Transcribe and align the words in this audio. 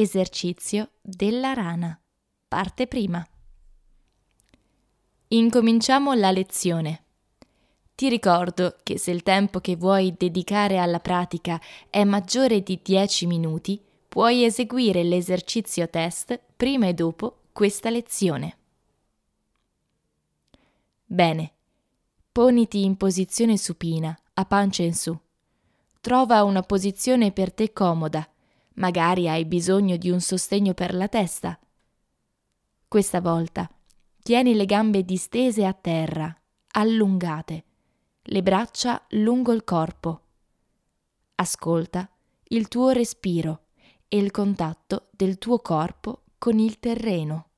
Esercizio 0.00 0.92
della 1.02 1.52
rana. 1.52 2.00
Parte 2.48 2.86
prima. 2.86 3.22
Incominciamo 5.28 6.14
la 6.14 6.30
lezione. 6.30 7.04
Ti 7.94 8.08
ricordo 8.08 8.78
che 8.82 8.96
se 8.96 9.10
il 9.10 9.22
tempo 9.22 9.60
che 9.60 9.76
vuoi 9.76 10.14
dedicare 10.16 10.78
alla 10.78 11.00
pratica 11.00 11.60
è 11.90 12.02
maggiore 12.04 12.62
di 12.62 12.80
10 12.82 13.26
minuti, 13.26 13.78
puoi 14.08 14.42
eseguire 14.42 15.02
l'esercizio 15.02 15.86
test 15.90 16.40
prima 16.56 16.86
e 16.86 16.94
dopo 16.94 17.40
questa 17.52 17.90
lezione. 17.90 18.56
Bene, 21.04 21.52
poniti 22.32 22.84
in 22.84 22.96
posizione 22.96 23.58
supina, 23.58 24.18
a 24.32 24.46
pancia 24.46 24.82
in 24.82 24.94
su. 24.94 25.14
Trova 26.00 26.42
una 26.42 26.62
posizione 26.62 27.32
per 27.32 27.52
te 27.52 27.74
comoda 27.74 28.26
Magari 28.74 29.28
hai 29.28 29.44
bisogno 29.44 29.96
di 29.96 30.10
un 30.10 30.20
sostegno 30.20 30.74
per 30.74 30.94
la 30.94 31.08
testa. 31.08 31.58
Questa 32.88 33.20
volta 33.20 33.68
tieni 34.22 34.54
le 34.54 34.66
gambe 34.66 35.04
distese 35.04 35.64
a 35.64 35.72
terra, 35.72 36.34
allungate, 36.72 37.64
le 38.22 38.42
braccia 38.42 39.04
lungo 39.10 39.52
il 39.52 39.64
corpo. 39.64 40.20
Ascolta 41.36 42.08
il 42.48 42.68
tuo 42.68 42.90
respiro 42.90 43.66
e 44.08 44.18
il 44.18 44.30
contatto 44.30 45.08
del 45.10 45.38
tuo 45.38 45.58
corpo 45.60 46.24
con 46.38 46.58
il 46.58 46.78
terreno. 46.78 47.49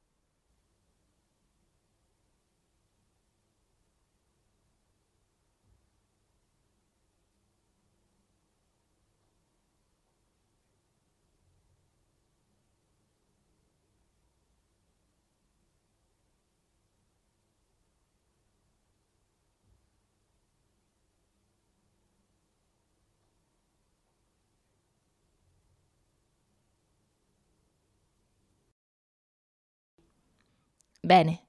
Bene, 31.04 31.46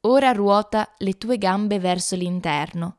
ora 0.00 0.32
ruota 0.32 0.92
le 0.98 1.12
tue 1.12 1.38
gambe 1.38 1.78
verso 1.78 2.16
l'interno, 2.16 2.96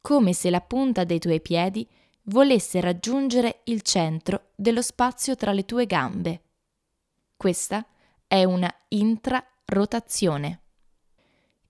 come 0.00 0.32
se 0.32 0.50
la 0.50 0.60
punta 0.60 1.04
dei 1.04 1.20
tuoi 1.20 1.40
piedi 1.40 1.88
volesse 2.22 2.80
raggiungere 2.80 3.60
il 3.66 3.82
centro 3.82 4.48
dello 4.56 4.82
spazio 4.82 5.36
tra 5.36 5.52
le 5.52 5.64
tue 5.64 5.86
gambe. 5.86 6.42
Questa 7.36 7.86
è 8.26 8.42
una 8.42 8.68
intrarotazione. 8.88 10.60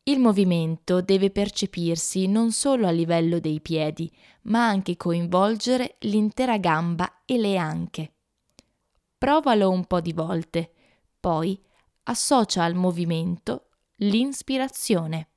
Il 0.05 0.19
movimento 0.19 1.03
deve 1.03 1.31
percepirsi 1.31 2.29
non 2.29 2.53
solo 2.53 2.87
a 2.87 2.91
livello 2.91 3.39
dei 3.39 3.61
piedi, 3.61 4.11
ma 4.45 4.67
anche 4.67 4.97
coinvolgere 4.97 5.97
l'intera 6.01 6.57
gamba 6.57 7.21
e 7.27 7.37
le 7.37 7.59
anche. 7.59 8.13
Provalo 9.19 9.69
un 9.69 9.85
po' 9.85 10.01
di 10.01 10.15
volte, 10.15 10.73
poi 11.21 11.63
associa 12.05 12.65
al 12.65 12.75
movimento 12.75 13.69
l'inspirazione. 13.97 15.32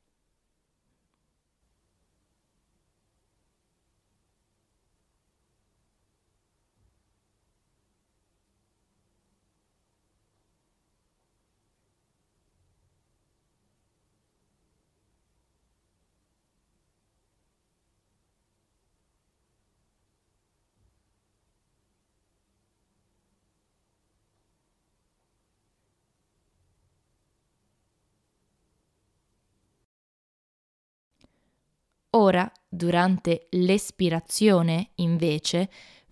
Ora, 32.15 32.49
durante 32.67 33.47
l'espirazione, 33.51 34.91
invece, 34.95 35.69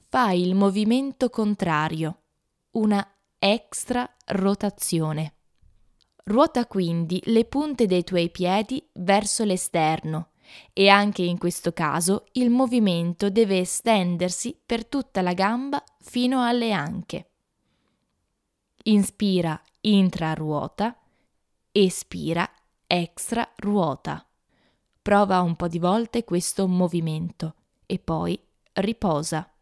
fai 0.09 0.41
il 0.41 0.53
movimento 0.53 1.29
contrario, 1.29 2.23
una 2.71 3.05
extra 3.39 4.09
rotazione. 4.27 5.35
Ruota 6.25 6.65
quindi 6.67 7.21
le 7.25 7.45
punte 7.45 7.85
dei 7.85 8.03
tuoi 8.03 8.29
piedi 8.29 8.85
verso 8.93 9.45
l'esterno 9.45 10.31
e 10.73 10.89
anche 10.89 11.21
in 11.21 11.37
questo 11.37 11.71
caso 11.71 12.25
il 12.33 12.49
movimento 12.49 13.29
deve 13.29 13.59
estendersi 13.59 14.59
per 14.65 14.85
tutta 14.85 15.21
la 15.21 15.33
gamba 15.33 15.81
fino 16.01 16.43
alle 16.45 16.73
anche. 16.73 17.29
Inspira 18.83 19.61
intraruota, 19.81 20.97
espira 21.71 22.49
extra 22.87 23.49
ruota. 23.57 24.25
Prova 25.03 25.41
un 25.41 25.57
po' 25.57 25.67
di 25.67 25.79
volte 25.79 26.23
questo 26.23 26.65
movimento 26.65 27.55
e 27.85 27.99
poi 27.99 28.41
riposa. 28.71 29.52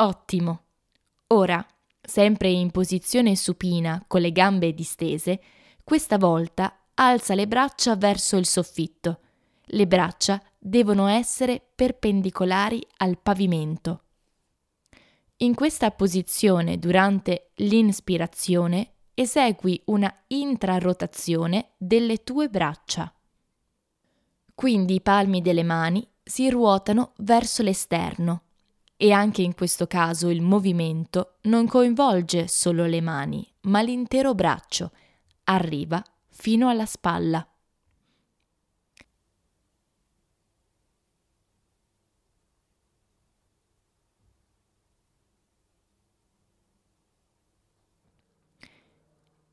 Ottimo. 0.00 0.62
Ora, 1.28 1.66
sempre 2.00 2.50
in 2.50 2.70
posizione 2.70 3.34
supina 3.34 4.04
con 4.06 4.20
le 4.20 4.30
gambe 4.30 4.72
distese, 4.72 5.40
questa 5.82 6.18
volta 6.18 6.84
alza 6.94 7.34
le 7.34 7.48
braccia 7.48 7.96
verso 7.96 8.36
il 8.36 8.46
soffitto. 8.46 9.20
Le 9.60 9.86
braccia 9.88 10.40
devono 10.56 11.08
essere 11.08 11.60
perpendicolari 11.74 12.80
al 12.98 13.18
pavimento. 13.18 14.02
In 15.38 15.56
questa 15.56 15.90
posizione 15.90 16.78
durante 16.78 17.50
l'inspirazione 17.56 18.92
esegui 19.14 19.82
una 19.86 20.14
intrarotazione 20.28 21.72
delle 21.76 22.22
tue 22.22 22.48
braccia. 22.48 23.12
Quindi 24.54 24.94
i 24.94 25.00
palmi 25.00 25.42
delle 25.42 25.64
mani 25.64 26.08
si 26.22 26.48
ruotano 26.50 27.14
verso 27.16 27.64
l'esterno 27.64 28.42
e 29.00 29.12
anche 29.12 29.42
in 29.42 29.54
questo 29.54 29.86
caso 29.86 30.28
il 30.28 30.42
movimento 30.42 31.36
non 31.42 31.68
coinvolge 31.68 32.48
solo 32.48 32.84
le 32.84 33.00
mani, 33.00 33.48
ma 33.62 33.80
l'intero 33.80 34.34
braccio, 34.34 34.90
arriva 35.44 36.02
fino 36.26 36.68
alla 36.68 36.84
spalla. 36.84 37.46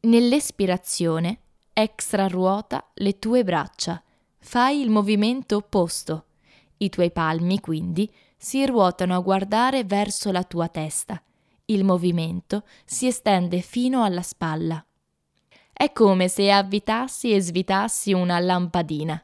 Nell'espirazione, 0.02 1.40
extra 1.72 2.28
ruota 2.28 2.90
le 2.96 3.20
tue 3.20 3.44
braccia, 3.44 4.02
fai 4.40 4.82
il 4.82 4.90
movimento 4.90 5.58
opposto. 5.58 6.26
I 6.78 6.90
tuoi 6.90 7.12
palmi, 7.12 7.60
quindi, 7.60 8.12
si 8.46 8.64
ruotano 8.64 9.16
a 9.16 9.22
guardare 9.22 9.86
verso 9.86 10.32
la 10.32 10.44
tua 10.44 10.68
testa. 10.68 11.20
Il 11.66 11.84
movimento 11.84 12.62
si 12.86 13.08
estende 13.08 13.62
fino 13.62 14.04
alla 14.04 14.22
spalla. 14.22 14.86
È 15.74 15.92
come 15.92 16.28
se 16.28 16.52
avvitassi 16.52 17.34
e 17.34 17.42
svitassi 17.42 18.14
una 18.14 18.38
lampadina. 18.38 19.20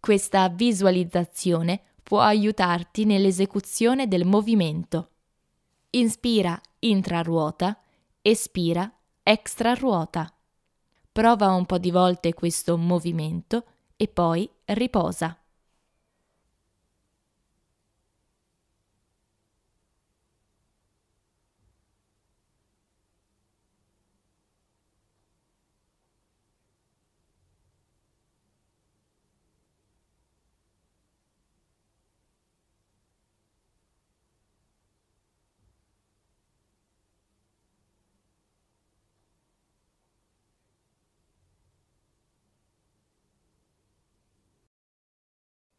Questa 0.00 0.48
visualizzazione 0.48 1.82
può 2.02 2.20
aiutarti 2.20 3.04
nell'esecuzione 3.04 4.08
del 4.08 4.24
movimento. 4.24 5.10
Inspira 5.90 6.58
intraruota, 6.78 7.78
espira 8.22 8.90
extraruota. 9.22 10.34
Prova 11.12 11.52
un 11.52 11.66
po' 11.66 11.76
di 11.76 11.90
volte 11.90 12.32
questo 12.32 12.78
movimento 12.78 13.64
e 13.94 14.08
poi 14.08 14.48
riposa. 14.64 15.38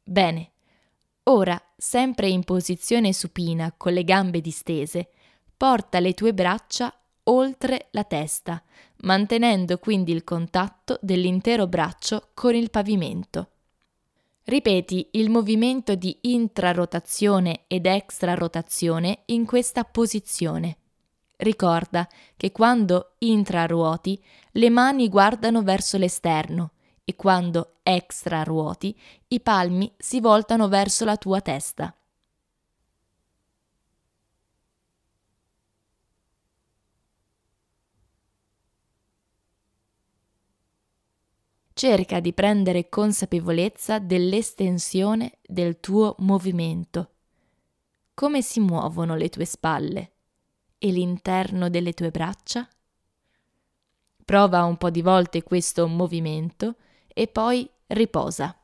Bene. 0.07 0.51
Ora, 1.23 1.59
sempre 1.75 2.29
in 2.29 2.43
posizione 2.43 3.11
supina 3.11 3.73
con 3.75 3.91
le 3.91 4.03
gambe 4.03 4.39
distese, 4.39 5.09
porta 5.57 5.99
le 5.99 6.13
tue 6.13 6.31
braccia 6.31 6.95
oltre 7.23 7.87
la 7.89 8.03
testa, 8.03 8.61
mantenendo 8.97 9.79
quindi 9.79 10.11
il 10.11 10.23
contatto 10.23 10.99
dell'intero 11.01 11.65
braccio 11.65 12.29
con 12.35 12.53
il 12.53 12.69
pavimento. 12.69 13.49
Ripeti 14.43 15.09
il 15.13 15.31
movimento 15.31 15.95
di 15.95 16.15
intrarotazione 16.21 17.63
ed 17.65 17.87
extrarotazione 17.87 19.23
in 19.25 19.47
questa 19.47 19.85
posizione. 19.85 20.77
Ricorda 21.37 22.07
che 22.37 22.51
quando 22.51 23.15
intraruoti 23.17 24.23
le 24.51 24.69
mani 24.69 25.09
guardano 25.09 25.63
verso 25.63 25.97
l'esterno 25.97 26.73
e 27.05 27.15
quando 27.15 27.75
extra 27.83 28.41
ruoti, 28.41 28.99
i 29.27 29.39
palmi 29.39 29.93
si 29.95 30.19
voltano 30.19 30.67
verso 30.67 31.05
la 31.05 31.15
tua 31.15 31.39
testa. 31.39 31.95
Cerca 41.77 42.19
di 42.21 42.33
prendere 42.33 42.89
consapevolezza 42.89 43.99
dell'estensione 43.99 45.39
del 45.45 45.79
tuo 45.79 46.15
movimento. 46.19 47.11
Come 48.13 48.41
si 48.41 48.61
muovono 48.61 49.15
le 49.15 49.29
tue 49.29 49.45
spalle 49.45 50.13
e 50.79 50.89
l'interno 50.89 51.69
delle 51.69 51.93
tue 51.93 52.11
braccia? 52.11 52.67
Prova 54.23 54.63
un 54.63 54.77
po' 54.77 54.89
di 54.89 55.01
volte 55.01 55.43
questo 55.43 55.85
movimento 55.87 56.77
e 57.15 57.27
poi 57.27 57.69
riposa. 57.87 58.55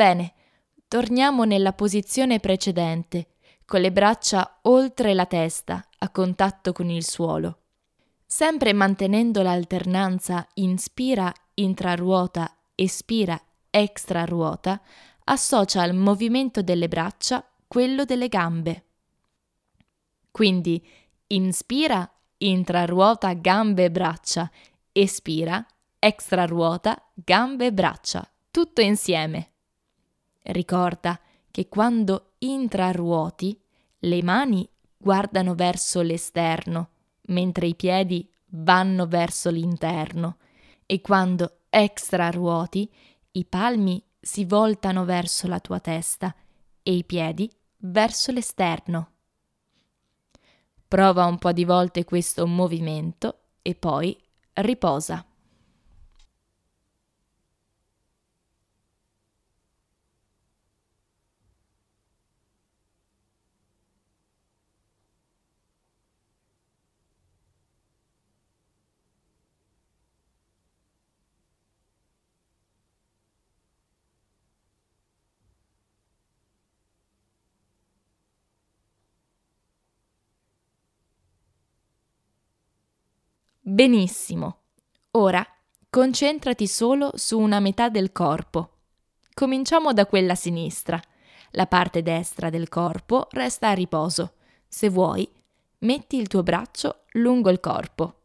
Bene, 0.00 0.32
torniamo 0.88 1.44
nella 1.44 1.74
posizione 1.74 2.40
precedente, 2.40 3.34
con 3.66 3.82
le 3.82 3.92
braccia 3.92 4.60
oltre 4.62 5.12
la 5.12 5.26
testa, 5.26 5.86
a 5.98 6.08
contatto 6.08 6.72
con 6.72 6.88
il 6.88 7.04
suolo. 7.04 7.58
Sempre 8.24 8.72
mantenendo 8.72 9.42
l'alternanza 9.42 10.48
inspira 10.54 11.30
intraruota, 11.52 12.56
espira 12.74 13.38
extraruota, 13.68 14.80
associa 15.24 15.82
al 15.82 15.92
movimento 15.92 16.62
delle 16.62 16.88
braccia 16.88 17.46
quello 17.68 18.06
delle 18.06 18.28
gambe. 18.28 18.84
Quindi 20.30 20.82
inspira 21.26 22.10
intraruota 22.38 23.34
gambe 23.34 23.84
e 23.84 23.90
braccia, 23.90 24.50
espira 24.92 25.62
extraruota 25.98 26.96
gambe 27.12 27.66
e 27.66 27.72
braccia, 27.74 28.26
tutto 28.50 28.80
insieme. 28.80 29.49
Ricorda 30.42 31.20
che 31.50 31.68
quando 31.68 32.32
intraruoti 32.38 33.60
le 34.00 34.22
mani 34.22 34.68
guardano 34.96 35.54
verso 35.54 36.00
l'esterno, 36.00 36.90
mentre 37.26 37.66
i 37.66 37.74
piedi 37.74 38.28
vanno 38.52 39.06
verso 39.06 39.50
l'interno 39.50 40.38
e 40.86 41.00
quando 41.00 41.58
extraruoti 41.70 42.90
i 43.32 43.44
palmi 43.44 44.02
si 44.20 44.44
voltano 44.44 45.04
verso 45.04 45.46
la 45.46 45.60
tua 45.60 45.80
testa 45.80 46.34
e 46.82 46.92
i 46.92 47.04
piedi 47.04 47.50
verso 47.78 48.32
l'esterno. 48.32 49.10
Prova 50.88 51.24
un 51.26 51.38
po' 51.38 51.52
di 51.52 51.64
volte 51.64 52.04
questo 52.04 52.46
movimento 52.46 53.42
e 53.62 53.74
poi 53.74 54.18
riposa. 54.54 55.24
Benissimo. 83.62 84.62
Ora 85.12 85.46
concentrati 85.90 86.66
solo 86.66 87.12
su 87.16 87.38
una 87.38 87.60
metà 87.60 87.90
del 87.90 88.10
corpo. 88.10 88.78
Cominciamo 89.34 89.92
da 89.92 90.06
quella 90.06 90.34
sinistra. 90.34 90.98
La 91.50 91.66
parte 91.66 92.02
destra 92.02 92.48
del 92.48 92.70
corpo 92.70 93.26
resta 93.30 93.68
a 93.68 93.74
riposo. 93.74 94.36
Se 94.66 94.88
vuoi, 94.88 95.30
metti 95.80 96.16
il 96.16 96.26
tuo 96.26 96.42
braccio 96.42 97.02
lungo 97.12 97.50
il 97.50 97.60
corpo. 97.60 98.20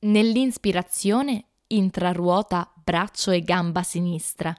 Nell'inspirazione 0.00 1.44
intraruota 1.68 2.70
braccio 2.74 3.30
e 3.30 3.40
gamba 3.40 3.82
sinistra. 3.82 4.54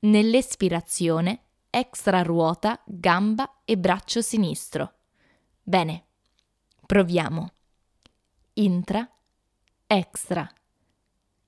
Nell'espirazione 0.00 1.42
extraruota 1.70 2.80
gamba 2.84 3.60
e 3.64 3.78
braccio 3.78 4.22
sinistro. 4.22 4.94
Bene, 5.62 6.04
proviamo. 6.84 7.52
Intra 8.54 9.08
extra, 9.92 10.48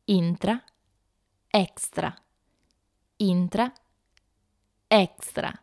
intra, 0.07 0.61
extra, 1.49 2.13
intra, 3.19 3.73
extra. 4.89 5.63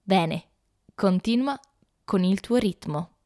Bene, 0.00 0.48
continua 0.94 1.58
con 2.04 2.22
il 2.22 2.38
tuo 2.38 2.54
ritmo. 2.54 3.17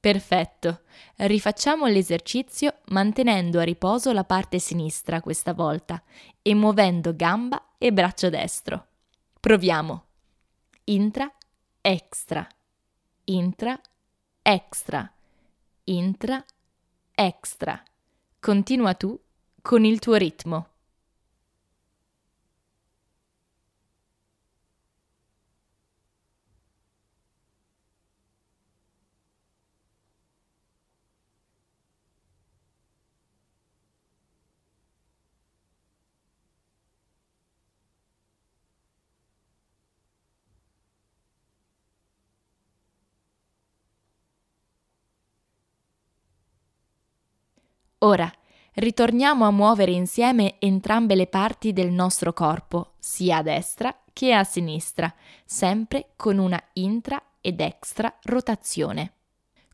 Perfetto. 0.00 0.80
Rifacciamo 1.16 1.84
l'esercizio 1.84 2.78
mantenendo 2.86 3.60
a 3.60 3.64
riposo 3.64 4.12
la 4.12 4.24
parte 4.24 4.58
sinistra 4.58 5.20
questa 5.20 5.52
volta 5.52 6.02
e 6.40 6.54
muovendo 6.54 7.14
gamba 7.14 7.74
e 7.76 7.92
braccio 7.92 8.30
destro. 8.30 8.86
Proviamo. 9.38 10.04
Intra, 10.84 11.30
extra. 11.82 12.48
Intra, 13.24 13.78
extra. 14.40 15.12
Intra, 15.84 16.44
extra. 17.14 17.82
Continua 18.40 18.94
tu 18.94 19.20
con 19.60 19.84
il 19.84 19.98
tuo 19.98 20.14
ritmo. 20.14 20.69
Ora, 48.02 48.32
ritorniamo 48.74 49.44
a 49.44 49.50
muovere 49.50 49.92
insieme 49.92 50.54
entrambe 50.58 51.14
le 51.14 51.26
parti 51.26 51.72
del 51.74 51.90
nostro 51.90 52.32
corpo, 52.32 52.92
sia 52.98 53.38
a 53.38 53.42
destra 53.42 53.94
che 54.12 54.32
a 54.32 54.42
sinistra, 54.42 55.12
sempre 55.44 56.12
con 56.16 56.38
una 56.38 56.62
intra 56.74 57.22
ed 57.42 57.60
extra 57.60 58.14
rotazione. 58.22 59.12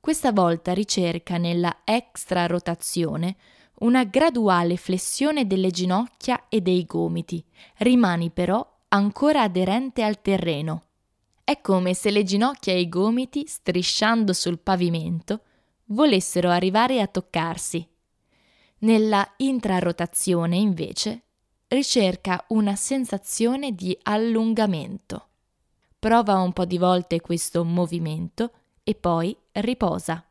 Questa 0.01 0.33
volta 0.33 0.73
ricerca 0.73 1.37
nella 1.37 1.79
extra 1.85 2.47
rotazione 2.47 3.37
una 3.79 4.05
graduale 4.05 4.77
flessione 4.77 5.47
delle 5.47 5.71
ginocchia 5.71 6.49
e 6.49 6.61
dei 6.61 6.85
gomiti, 6.85 7.45
rimani 7.79 8.31
però 8.31 8.67
ancora 8.89 9.43
aderente 9.43 10.03
al 10.03 10.21
terreno. 10.21 10.83
È 11.45 11.61
come 11.61 11.95
se 11.95 12.11
le 12.11 12.25
ginocchia 12.25 12.73
e 12.73 12.81
i 12.81 12.89
gomiti, 12.89 13.47
strisciando 13.47 14.33
sul 14.33 14.59
pavimento, 14.59 15.43
volessero 15.87 16.51
arrivare 16.51 17.01
a 17.01 17.07
toccarsi. 17.07 17.89
Nella 18.79 19.27
intrarotazione, 19.39 20.57
invece, 20.57 21.23
ricerca 21.69 22.45
una 22.49 22.77
sensazione 22.77 23.75
di 23.75 23.97
allungamento. 24.03 25.29
Prova 25.99 26.35
un 26.41 26.53
po' 26.53 26.67
di 26.67 26.77
volte 26.77 27.21
questo 27.21 27.65
movimento 27.65 28.53
e 28.83 28.95
poi 28.95 29.37
riposa. 29.53 30.26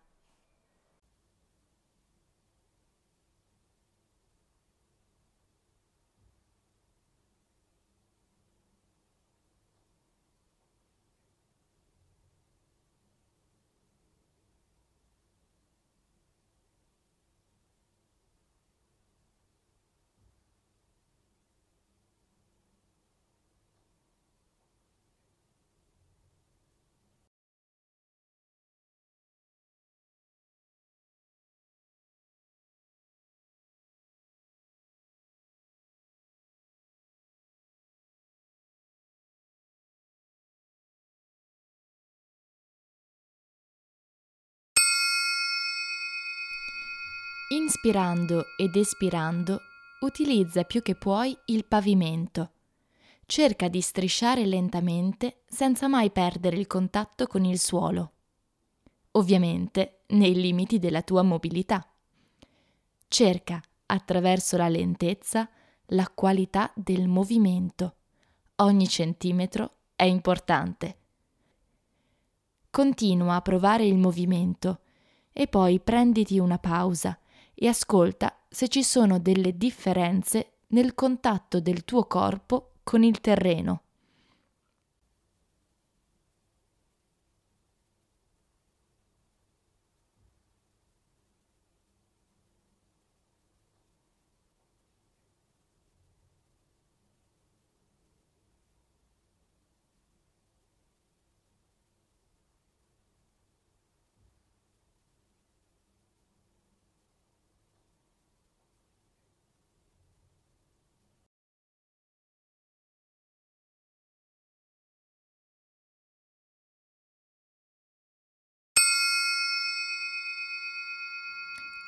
Inspirando 47.55 48.47
ed 48.57 48.75
espirando, 48.75 49.61
utilizza 50.01 50.65
più 50.65 50.81
che 50.81 50.95
puoi 50.95 51.33
il 51.45 51.63
pavimento. 51.63 52.51
Cerca 53.25 53.69
di 53.69 53.79
strisciare 53.79 54.45
lentamente 54.45 55.43
senza 55.47 55.87
mai 55.87 56.11
perdere 56.11 56.57
il 56.57 56.67
contatto 56.67 57.27
con 57.27 57.45
il 57.45 57.57
suolo. 57.57 58.11
Ovviamente 59.11 60.01
nei 60.07 60.35
limiti 60.35 60.79
della 60.79 61.01
tua 61.01 61.21
mobilità. 61.21 61.89
Cerca, 63.07 63.61
attraverso 63.85 64.57
la 64.57 64.67
lentezza, 64.67 65.49
la 65.87 66.11
qualità 66.13 66.73
del 66.75 67.07
movimento. 67.07 67.95
Ogni 68.57 68.87
centimetro 68.89 69.77
è 69.95 70.03
importante. 70.03 70.97
Continua 72.69 73.35
a 73.35 73.41
provare 73.41 73.85
il 73.85 73.97
movimento 73.97 74.81
e 75.31 75.47
poi 75.47 75.79
prenditi 75.79 76.37
una 76.37 76.59
pausa 76.59 77.17
e 77.55 77.67
ascolta 77.67 78.37
se 78.49 78.67
ci 78.67 78.83
sono 78.83 79.19
delle 79.19 79.57
differenze 79.57 80.57
nel 80.67 80.93
contatto 80.93 81.59
del 81.59 81.85
tuo 81.85 82.05
corpo 82.05 82.73
con 82.83 83.03
il 83.03 83.21
terreno. 83.21 83.84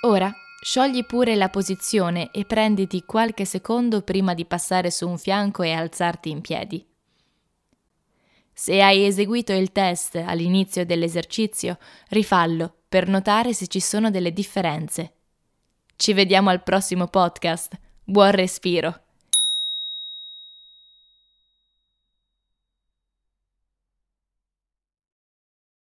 Ora 0.02 0.32
sciogli 0.62 1.06
pure 1.06 1.36
la 1.36 1.50
posizione 1.50 2.32
e 2.32 2.46
prenditi 2.46 3.04
qualche 3.04 3.46
secondo 3.46 4.02
prima 4.02 4.34
di 4.34 4.46
passare 4.46 4.92
su 4.92 5.08
un 5.08 5.18
fianco 5.18 5.64
e 5.64 5.72
alzarti 5.72 6.30
in 6.30 6.42
piedi. 6.42 6.86
Se 8.54 8.82
hai 8.82 9.06
eseguito 9.06 9.54
il 9.54 9.72
test 9.72 10.16
all'inizio 10.16 10.86
dell'esercizio, 10.86 11.78
rifallo 12.10 12.74
per 12.90 13.08
notare 13.08 13.54
se 13.54 13.68
ci 13.68 13.80
sono 13.80 14.10
delle 14.10 14.34
differenze. 14.34 15.14
Ci 15.96 16.14
vediamo 16.14 16.50
al 16.50 16.64
prossimo 16.64 17.08
podcast. 17.08 17.78
Buon 18.04 18.32
respiro! 18.32 19.07